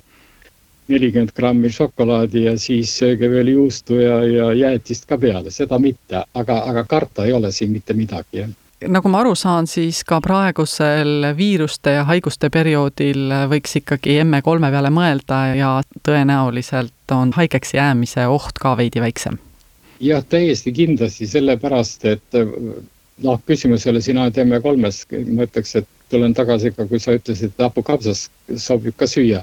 nelikümmend 0.88 1.34
grammi 1.36 1.70
šokolaadi 1.74 2.46
ja 2.46 2.54
siis 2.62 2.94
sööge 3.00 3.30
veel 3.32 3.52
juustu 3.56 4.00
ja, 4.00 4.22
ja 4.24 4.54
jäätist 4.56 5.10
ka 5.10 5.18
peale, 5.18 5.52
seda 5.52 5.80
mitte, 5.80 6.24
aga, 6.34 6.62
aga 6.72 6.86
karta 6.88 7.26
ei 7.26 7.36
ole 7.36 7.52
siin 7.52 7.74
mitte 7.76 7.98
midagi, 7.98 8.46
jah 8.46 8.56
nagu 8.86 9.10
ma 9.10 9.22
aru 9.24 9.34
saan, 9.38 9.68
siis 9.70 10.04
ka 10.08 10.20
praegusel 10.22 11.32
viiruste 11.38 11.96
ja 11.98 12.04
haiguste 12.10 12.50
perioodil 12.54 13.32
võiks 13.50 13.80
ikkagi 13.80 14.20
emme3 14.22 14.72
peale 14.74 14.92
mõelda 14.94 15.40
ja 15.58 15.72
tõenäoliselt 16.06 17.16
on 17.16 17.34
haigeks 17.38 17.74
jäämise 17.74 18.28
oht 18.30 18.62
ka 18.62 18.76
veidi 18.78 19.02
väiksem. 19.02 19.40
jah, 20.00 20.24
täiesti 20.30 20.72
kindlasti, 20.72 21.28
sellepärast 21.28 22.06
et 22.06 22.38
noh, 23.24 23.42
küsimus 23.48 23.86
ei 23.88 23.92
ole 23.92 24.02
sina 24.02 24.28
oled 24.28 24.38
emme3-s, 24.38 25.08
ma 25.34 25.48
ütleks, 25.48 25.76
et 25.76 25.88
tulen 26.12 26.34
tagasi 26.38 26.72
ka, 26.76 26.86
kui 26.86 27.00
sa 27.02 27.18
ütlesid, 27.18 27.56
et 27.56 27.66
hapukapsas 27.66 28.28
sobib 28.62 28.96
ka 28.98 29.10
süüa 29.10 29.42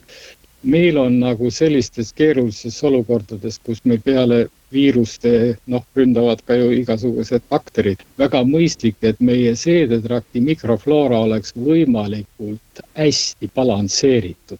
meil 0.64 0.98
on 0.98 1.18
nagu 1.20 1.50
sellistes 1.52 2.12
keerulistes 2.16 2.76
olukordades, 2.84 3.58
kus 3.64 3.82
meil 3.84 4.00
peale 4.04 4.46
viiruste, 4.74 5.56
noh, 5.70 5.84
ründavad 5.96 6.42
ka 6.46 6.56
ju 6.58 6.70
igasugused 6.74 7.44
bakterid, 7.52 8.02
väga 8.18 8.42
mõistlik, 8.48 8.96
et 9.02 9.20
meie 9.20 9.54
seedetrakti 9.58 10.42
mikrofloora 10.44 11.20
oleks 11.28 11.54
võimalikult 11.56 12.84
hästi 12.98 13.50
balansseeritud. 13.54 14.58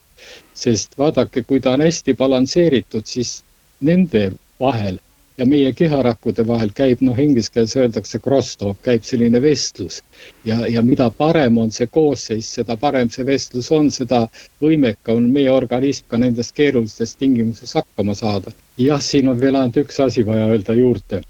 sest 0.54 0.94
vaadake, 0.98 1.42
kui 1.42 1.60
ta 1.60 1.72
on 1.74 1.82
hästi 1.82 2.14
balansseeritud, 2.14 3.04
siis 3.04 3.42
nende 3.80 4.30
vahel 4.60 5.00
ja 5.38 5.46
meie 5.46 5.72
keharakkude 5.74 6.46
vahel 6.46 6.70
käib, 6.74 7.00
noh, 7.02 7.18
inglise 7.18 7.50
keeles 7.54 7.74
öeldakse 7.76 8.20
crosstalk, 8.22 8.78
käib 8.86 9.02
selline 9.06 9.40
vestlus. 9.42 10.02
ja, 10.44 10.66
ja 10.70 10.82
mida 10.82 11.10
parem 11.10 11.58
on 11.58 11.72
see 11.74 11.86
koosseis, 11.86 12.52
seda 12.54 12.76
parem 12.76 13.10
see 13.10 13.26
vestlus 13.26 13.70
on, 13.72 13.90
seda 13.90 14.26
võimekam 14.62 15.18
on 15.18 15.30
meie 15.34 15.50
organism 15.50 16.06
ka 16.08 16.20
nendes 16.22 16.52
keerulistes 16.52 17.16
tingimustes 17.16 17.74
hakkama 17.74 18.14
saada. 18.14 18.52
jah, 18.78 19.00
siin 19.02 19.28
on 19.28 19.40
veel 19.40 19.56
ainult 19.58 19.80
üks 19.82 20.00
asi 20.00 20.26
vaja 20.26 20.46
öelda 20.46 20.78
juurde. 20.78 21.22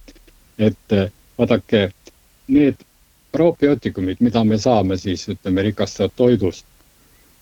et 0.59 0.93
eh, 0.93 1.11
vaadake, 1.39 1.89
need 2.49 2.77
probiootikumid, 3.33 4.21
mida 4.21 4.45
me 4.45 4.59
saame 4.59 4.97
siis 5.01 5.29
ütleme 5.29 5.63
rikastatud 5.63 6.13
toidust, 6.17 6.67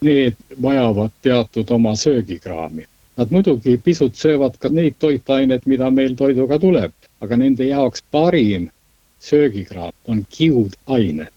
need 0.01 0.39
vajavad 0.63 1.11
teatud 1.23 1.71
oma 1.71 1.97
söögikraami 1.97 2.87
Nad 3.17 3.31
muidugi 3.31 3.77
pisut 3.77 4.15
söövad 4.17 4.55
ka 4.59 4.71
neid 4.73 4.95
toitaineid, 4.99 5.67
mida 5.69 5.91
meil 5.93 6.15
toiduga 6.17 6.57
tuleb, 6.59 6.93
aga 7.21 7.37
nende 7.37 7.67
jaoks 7.69 8.01
parim 8.11 8.71
söögikraam 9.21 9.93
on 10.09 10.23
kiudained. 10.37 11.35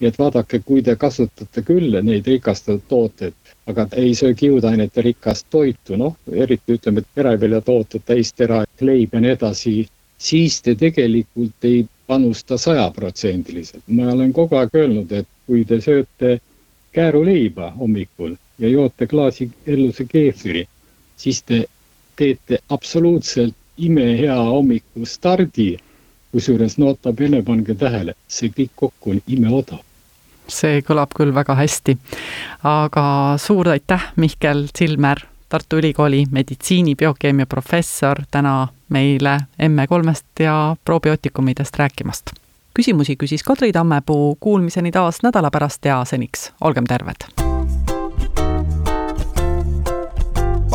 nii 0.00 0.08
et 0.08 0.18
vaadake, 0.18 0.58
kui 0.64 0.82
te 0.82 0.94
kasutate 0.96 1.62
küll 1.68 1.98
neid 2.04 2.26
rikastatud 2.26 2.82
tooteid, 2.88 3.34
aga 3.66 3.86
ei 4.02 4.14
söö 4.14 4.34
kiudainete 4.34 5.02
rikast 5.04 5.46
toitu, 5.50 5.96
noh, 5.96 6.16
eriti 6.32 6.76
ütleme, 6.76 7.00
et 7.04 7.14
pereviljatooted, 7.14 8.04
täistera, 8.06 8.62
leib 8.80 9.14
ja 9.16 9.20
nii 9.20 9.32
edasi, 9.36 9.74
siis 10.18 10.60
te 10.62 10.74
tegelikult 10.74 11.64
ei 11.70 11.86
panusta 12.06 12.58
sajaprotsendiliselt. 12.58 13.84
ma 13.88 14.12
olen 14.12 14.32
kogu 14.32 14.56
aeg 14.56 14.80
öelnud, 14.80 15.12
et 15.12 15.28
kui 15.46 15.64
te 15.64 15.80
sööte 15.80 16.38
kääruleiba 16.92 17.70
hommikul 17.78 18.36
ja 18.58 18.68
joote 18.68 19.06
klaasi 19.06 19.50
elluse 19.66 20.04
keefiri 20.08 20.66
siis 21.16 21.42
te 21.42 21.64
teete 22.16 22.58
absoluutselt 22.68 23.54
imehea 23.76 24.36
hommikustardi. 24.36 25.76
kusjuures 26.32 26.78
nota 26.78 27.12
bene, 27.12 27.42
pange 27.42 27.74
tähele, 27.74 28.12
see 28.28 28.50
kõik 28.52 28.70
kokku 28.76 29.10
on 29.10 29.20
imeodav 29.26 29.78
see 30.48 30.82
kõlab 30.86 31.14
küll 31.16 31.34
väga 31.34 31.54
hästi. 31.58 31.96
aga 32.62 33.34
suur 33.38 33.68
aitäh, 33.68 34.12
Mihkel 34.16 34.66
Silmer, 34.78 35.20
Tartu 35.48 35.78
Ülikooli 35.78 36.26
meditsiini 36.30 36.94
biokeemia 36.94 37.46
professor, 37.46 38.22
täna 38.30 38.68
meile 38.88 39.38
emme3-st 39.62 40.44
ja 40.44 40.76
probiootikumidest 40.84 41.76
rääkimast. 41.76 42.30
küsimusi 42.74 43.16
küsis 43.16 43.42
Kadri 43.42 43.72
Tammepuu, 43.72 44.36
kuulmiseni 44.40 44.92
taas 44.92 45.22
nädala 45.22 45.50
pärast 45.50 45.84
ja 45.84 46.04
seniks 46.04 46.52
olgem 46.60 46.84
terved 46.84 47.45